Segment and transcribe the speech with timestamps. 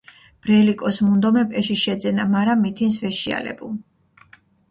[0.45, 3.71] ბრელი კოს მუნდომებ, ეში შეძენა, მარა მითინს ვეშიალებუ.